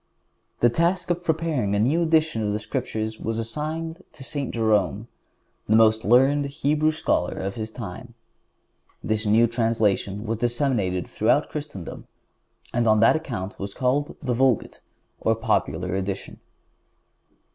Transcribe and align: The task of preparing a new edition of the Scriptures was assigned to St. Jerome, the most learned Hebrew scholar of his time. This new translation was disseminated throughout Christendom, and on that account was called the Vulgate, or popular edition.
The 0.61 0.69
task 0.71 1.11
of 1.11 1.23
preparing 1.23 1.75
a 1.75 1.79
new 1.79 2.01
edition 2.01 2.41
of 2.43 2.53
the 2.53 2.57
Scriptures 2.57 3.19
was 3.19 3.37
assigned 3.37 4.03
to 4.13 4.23
St. 4.23 4.51
Jerome, 4.51 5.07
the 5.69 5.75
most 5.75 6.03
learned 6.03 6.45
Hebrew 6.47 6.91
scholar 6.91 7.37
of 7.37 7.53
his 7.53 7.69
time. 7.69 8.15
This 9.03 9.27
new 9.27 9.45
translation 9.45 10.25
was 10.25 10.39
disseminated 10.39 11.05
throughout 11.05 11.49
Christendom, 11.51 12.07
and 12.73 12.87
on 12.87 12.99
that 13.01 13.15
account 13.15 13.59
was 13.59 13.75
called 13.75 14.15
the 14.23 14.33
Vulgate, 14.33 14.79
or 15.19 15.35
popular 15.35 15.93
edition. 15.93 16.39